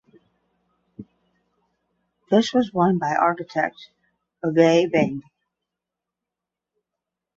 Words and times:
This 2.31 2.53
was 2.55 2.73
won 2.73 2.97
by 2.97 3.13
architect 3.13 3.89
Ove 4.43 4.55
Bang. 4.91 5.21